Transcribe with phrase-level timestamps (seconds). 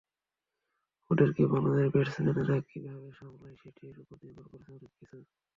[1.11, 5.17] ওদেরকে বাংলাদেশের ব্যাটসম্যানরা কীভাবে সামলায়, সেটির ওপরই নির্ভর করছে অনেক কিছু।